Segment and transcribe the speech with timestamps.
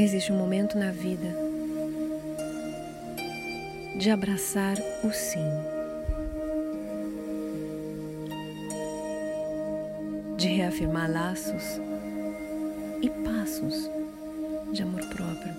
[0.00, 1.34] Existe um momento na vida
[3.96, 5.44] de abraçar o sim,
[10.36, 11.80] de reafirmar laços
[13.02, 13.90] e passos
[14.72, 15.52] de amor próprio,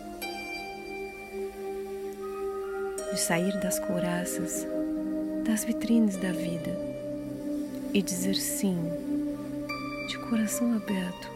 [3.12, 4.66] de sair das couraças,
[5.46, 6.80] das vitrines da vida
[7.94, 8.78] e dizer sim,
[10.08, 11.30] de coração aberto,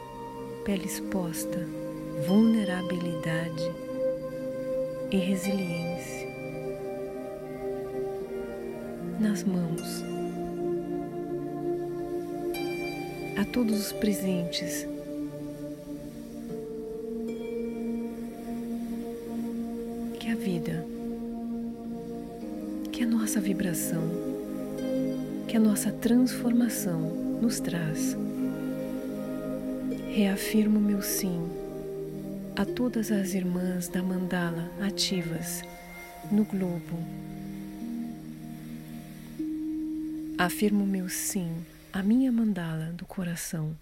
[0.63, 1.82] pele exposta
[2.21, 3.71] vulnerabilidade
[5.11, 6.27] e resiliência
[9.19, 10.03] nas mãos
[13.37, 14.87] a todos os presentes.
[20.19, 20.85] Que a vida,
[22.91, 24.03] que a nossa vibração,
[25.47, 26.99] que a nossa transformação
[27.41, 28.15] nos traz.
[30.09, 31.62] Reafirmo meu sim
[32.55, 35.63] a todas as irmãs da mandala ativas
[36.31, 36.99] no globo.
[40.37, 43.75] Afirmo meu sim à minha mandala do coração.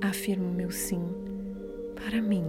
[0.00, 1.02] Afirmo meu sim
[1.96, 2.44] para mim.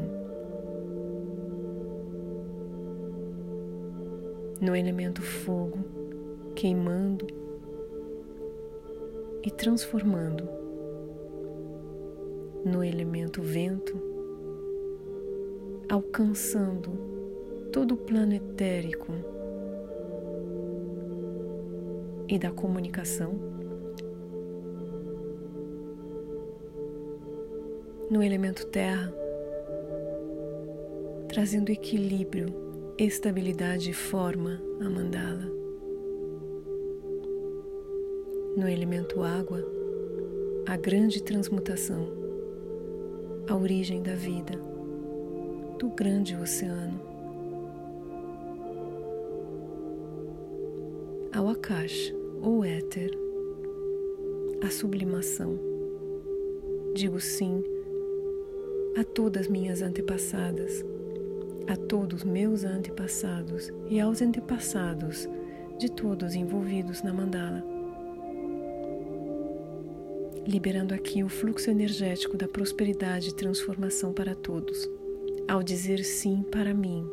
[4.62, 5.84] No elemento fogo,
[6.56, 7.26] queimando
[9.44, 10.67] e transformando
[12.66, 14.00] no elemento vento,
[15.90, 16.92] alcançando
[17.72, 19.12] todo o plano etérico
[22.28, 23.40] e da comunicação,
[28.10, 29.14] no elemento terra,
[31.28, 32.54] trazendo equilíbrio,
[32.98, 35.58] estabilidade e forma a mandala.
[38.56, 39.64] No elemento água,
[40.66, 42.17] a grande transmutação
[43.48, 44.60] a origem da vida,
[45.80, 47.00] do grande oceano.
[51.34, 53.12] Ao Akash, ou éter,
[54.62, 55.58] a sublimação.
[56.94, 57.64] Digo sim
[58.98, 60.84] a todas minhas antepassadas,
[61.68, 65.30] a todos meus antepassados e aos antepassados
[65.78, 67.77] de todos envolvidos na mandala
[70.48, 74.90] liberando aqui o fluxo energético da prosperidade e transformação para todos,
[75.46, 77.06] ao dizer sim para mim,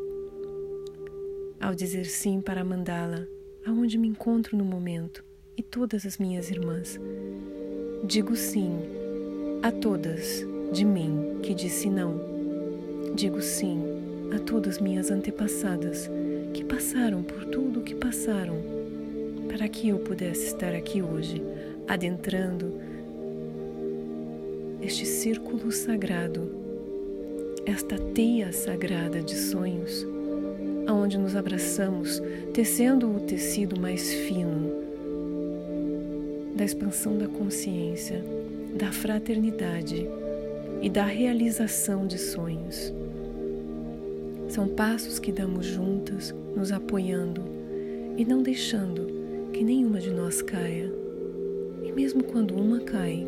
[1.60, 3.26] ao dizer sim para a mandala,
[3.66, 5.24] aonde me encontro no momento,
[5.56, 7.00] e todas as minhas irmãs.
[8.04, 8.70] Digo sim
[9.62, 12.20] a todas de mim que disse não.
[13.16, 13.82] Digo sim
[14.32, 16.08] a todas minhas antepassadas
[16.52, 18.62] que passaram por tudo o que passaram
[19.48, 21.42] para que eu pudesse estar aqui hoje,
[21.88, 22.83] adentrando
[24.84, 26.46] este círculo sagrado,
[27.64, 30.06] esta teia sagrada de sonhos,
[30.86, 32.22] aonde nos abraçamos,
[32.52, 34.84] tecendo o tecido mais fino
[36.54, 38.22] da expansão da consciência,
[38.76, 40.06] da fraternidade
[40.82, 42.92] e da realização de sonhos.
[44.50, 47.42] São passos que damos juntas, nos apoiando
[48.18, 50.92] e não deixando que nenhuma de nós caia.
[51.82, 53.26] E mesmo quando uma cai,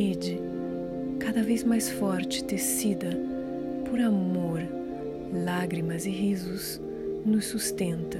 [0.00, 0.40] rede
[1.18, 3.10] cada vez mais forte, tecida
[3.84, 4.62] por amor,
[5.44, 6.80] lágrimas e risos,
[7.26, 8.18] nos sustenta.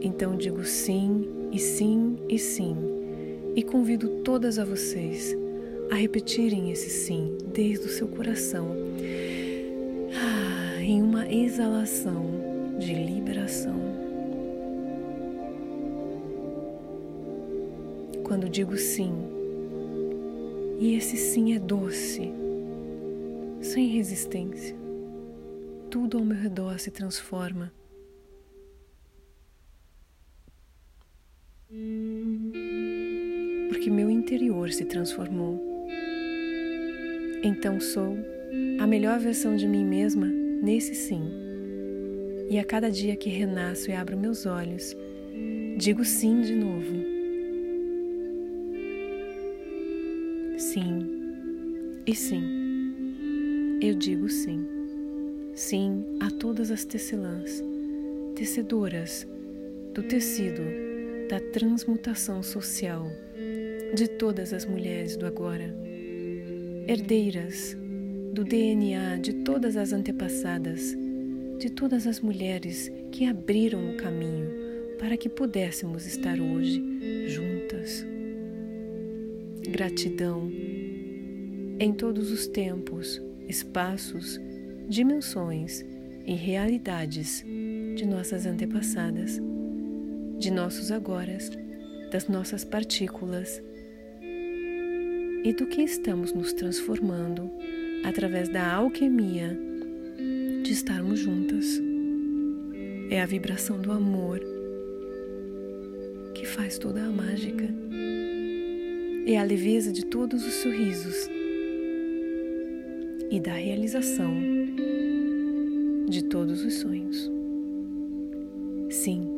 [0.00, 2.74] Então digo sim e sim e sim,
[3.54, 5.36] e convido todas a vocês
[5.90, 8.68] a repetirem esse sim desde o seu coração,
[10.14, 12.24] ah, em uma exalação
[12.78, 13.76] de liberação.
[18.24, 19.37] Quando digo sim,
[20.78, 22.32] e esse sim é doce,
[23.60, 24.76] sem resistência.
[25.90, 27.72] Tudo ao meu redor se transforma.
[33.68, 35.60] Porque meu interior se transformou.
[37.42, 38.16] Então sou
[38.78, 41.22] a melhor versão de mim mesma nesse sim.
[42.48, 44.96] E a cada dia que renasço e abro meus olhos,
[45.76, 47.07] digo sim de novo
[50.72, 51.00] Sim
[52.06, 53.78] e sim.
[53.80, 54.66] Eu digo sim.
[55.54, 57.64] Sim a todas as tecelãs,
[58.36, 59.26] tecedoras
[59.94, 60.60] do tecido
[61.30, 63.10] da transmutação social
[63.94, 65.74] de todas as mulheres do agora,
[66.86, 67.74] herdeiras
[68.34, 70.94] do DNA de todas as antepassadas,
[71.58, 74.50] de todas as mulheres que abriram o caminho
[74.98, 76.84] para que pudéssemos estar hoje
[77.26, 78.17] juntas.
[79.70, 80.50] Gratidão
[81.78, 84.40] em todos os tempos, espaços,
[84.88, 85.84] dimensões
[86.26, 87.44] e realidades
[87.94, 89.40] de nossas antepassadas,
[90.38, 91.50] de nossos agoras,
[92.10, 93.62] das nossas partículas
[95.44, 97.50] e do que estamos nos transformando
[98.04, 99.58] através da alquimia
[100.62, 101.80] de estarmos juntas.
[103.10, 104.40] É a vibração do amor
[106.34, 107.68] que faz toda a mágica.
[109.30, 111.28] É a leveza de todos os sorrisos
[113.30, 114.34] e da realização
[116.08, 117.30] de todos os sonhos.
[118.88, 119.28] Sim,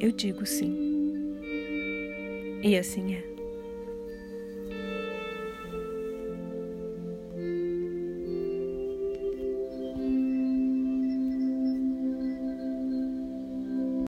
[0.00, 0.72] eu digo sim.
[2.62, 3.31] E assim é.